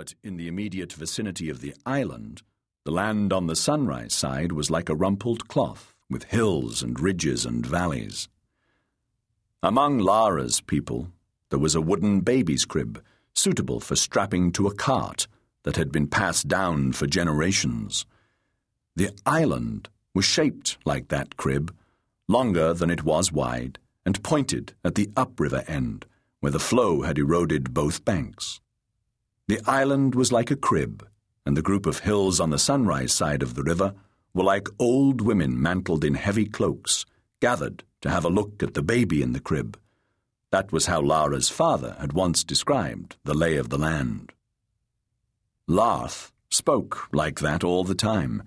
[0.00, 2.40] But in the immediate vicinity of the island,
[2.86, 7.44] the land on the sunrise side was like a rumpled cloth, with hills and ridges
[7.44, 8.26] and valleys.
[9.62, 11.08] Among Lara's people,
[11.50, 15.26] there was a wooden baby's crib, suitable for strapping to a cart
[15.64, 18.06] that had been passed down for generations.
[18.96, 21.76] The island was shaped like that crib,
[22.26, 26.06] longer than it was wide, and pointed at the upriver end,
[26.40, 28.62] where the flow had eroded both banks.
[29.50, 31.04] The island was like a crib,
[31.44, 33.94] and the group of hills on the sunrise side of the river
[34.32, 37.04] were like old women mantled in heavy cloaks,
[37.40, 39.76] gathered to have a look at the baby in the crib.
[40.52, 44.32] That was how Lara's father had once described the lay of the land.
[45.68, 48.44] Larth spoke like that all the time,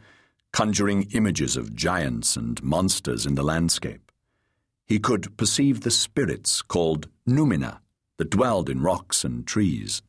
[0.53, 4.09] conjuring images of giants and monsters in the landscape.
[4.85, 7.81] He could perceive the spirits called Numina
[8.15, 10.01] that dwelled in rocks and trees.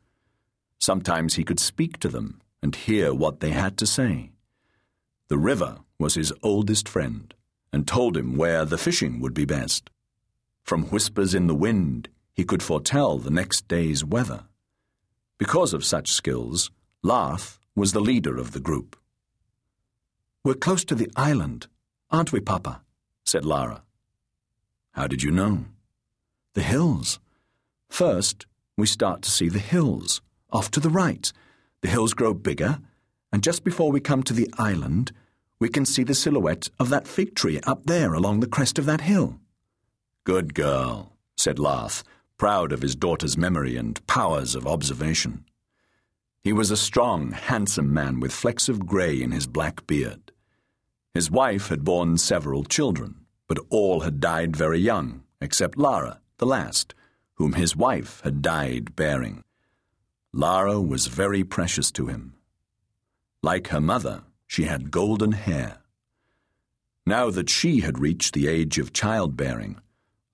[0.85, 4.33] Sometimes he could speak to them and hear what they had to say.
[5.29, 7.33] The river was his oldest friend
[7.73, 9.89] and told him where the fishing would be best.
[10.63, 14.45] From whispers in the wind, he could foretell the next day's weather.
[15.39, 16.71] Because of such skills,
[17.03, 18.95] Larth was the leader of the group.
[20.45, 21.67] We're close to the island,
[22.11, 22.83] aren't we, Papa?
[23.25, 23.85] said Lara.
[24.93, 25.65] How did you know?
[26.53, 27.21] The hills.
[27.89, 28.45] First,
[28.77, 31.33] we start to see the hills, off to the right.
[31.83, 32.79] The hills grow bigger,
[33.33, 35.13] and just before we come to the island,
[35.59, 38.87] we can see the silhouette of that fig tree up there along the crest of
[38.87, 39.39] that hill.
[40.25, 42.03] Good girl, said Larth,
[42.39, 45.45] proud of his daughter's memory and powers of observation.
[46.43, 50.33] He was a strong, handsome man with flecks of grey in his black beard.
[51.15, 56.47] His wife had borne several children, but all had died very young, except Lara, the
[56.47, 56.95] last,
[57.35, 59.43] whom his wife had died bearing.
[60.37, 62.35] Lara was very precious to him.
[63.41, 65.79] Like her mother, she had golden hair.
[67.07, 69.79] Now that she had reached the age of childbearing,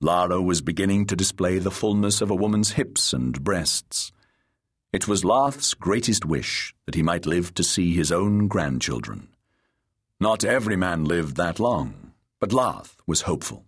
[0.00, 4.11] Lara was beginning to display the fullness of a woman's hips and breasts.
[4.91, 9.28] It was Larth's greatest wish that he might live to see his own grandchildren.
[10.19, 13.67] Not every man lived that long, but Larth was hopeful.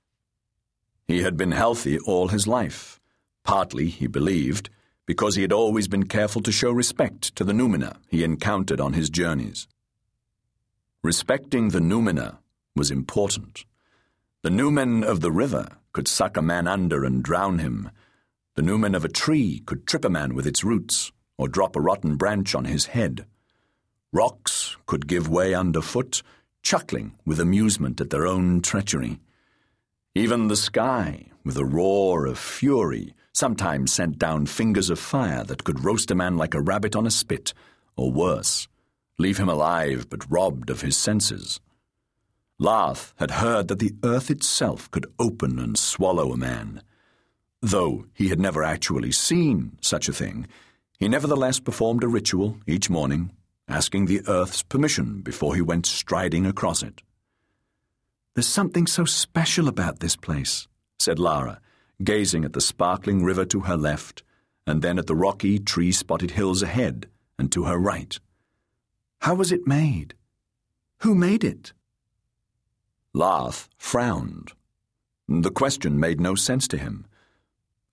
[1.06, 3.02] He had been healthy all his life,
[3.44, 4.70] partly, he believed,
[5.06, 8.92] because he had always been careful to show respect to the Numina he encountered on
[8.92, 9.66] his journeys.
[11.02, 12.38] Respecting the Numina
[12.76, 13.64] was important.
[14.42, 17.90] The Numen of the river could suck a man under and drown him.
[18.54, 21.80] The numen of a tree could trip a man with its roots, or drop a
[21.80, 23.26] rotten branch on his head.
[24.12, 26.22] Rocks could give way underfoot,
[26.62, 29.20] chuckling with amusement at their own treachery.
[30.14, 35.64] Even the sky, with a roar of fury, sometimes sent down fingers of fire that
[35.64, 37.54] could roast a man like a rabbit on a spit,
[37.96, 38.68] or worse,
[39.18, 41.60] leave him alive but robbed of his senses.
[42.60, 46.82] Larth had heard that the earth itself could open and swallow a man.
[47.60, 50.46] Though he had never actually seen such a thing,
[50.98, 53.32] he nevertheless performed a ritual each morning,
[53.68, 57.02] asking the earth's permission before he went striding across it.
[58.34, 60.68] There's something so special about this place,
[60.98, 61.60] said Lara,
[62.04, 64.22] gazing at the sparkling river to her left,
[64.66, 67.08] and then at the rocky, tree spotted hills ahead
[67.38, 68.18] and to her right.
[69.20, 70.14] How was it made?
[70.98, 71.72] Who made it?
[73.14, 74.52] Larth frowned.
[75.28, 77.06] The question made no sense to him.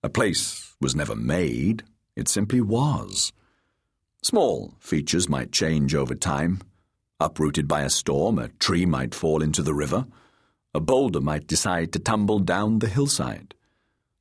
[0.02, 1.84] A place was never made,
[2.16, 3.32] it simply was.
[4.22, 6.60] Small features might change over time.
[7.18, 10.06] Uprooted by a storm, a tree might fall into the river.
[10.74, 13.54] A boulder might decide to tumble down the hillside.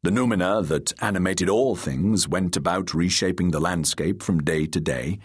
[0.02, 5.20] The numina that animated all things went about reshaping the landscape from day to day,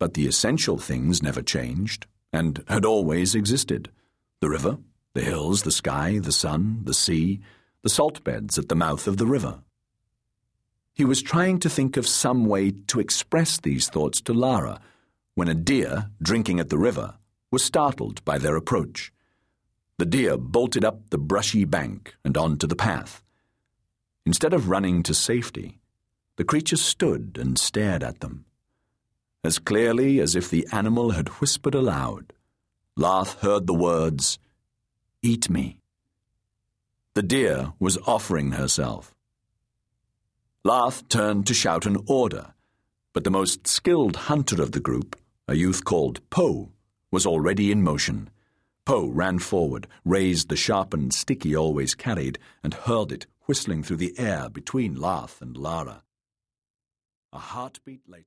[0.00, 3.92] but the essential things never changed and had always existed.
[4.40, 4.78] The river,
[5.14, 7.40] the hills, the sky, the sun, the sea,
[7.82, 9.62] the salt beds at the mouth of the river.
[10.92, 14.80] He was trying to think of some way to express these thoughts to Lara
[15.36, 17.14] when a deer, drinking at the river,
[17.52, 19.12] was startled by their approach.
[19.98, 23.22] The deer bolted up the brushy bank and onto the path.
[24.28, 25.80] Instead of running to safety,
[26.36, 28.44] the creature stood and stared at them.
[29.42, 32.34] As clearly as if the animal had whispered aloud,
[32.94, 34.38] Larth heard the words,
[35.22, 35.80] Eat me.
[37.14, 39.14] The deer was offering herself.
[40.62, 42.52] Larth turned to shout an order,
[43.14, 46.70] but the most skilled hunter of the group, a youth called Poe,
[47.10, 48.28] was already in motion.
[48.84, 53.96] Poe ran forward, raised the sharpened stick he always carried, and hurled it, whistling through
[53.96, 56.04] the air between Larth and Lara.
[57.32, 58.26] A heartbeat later.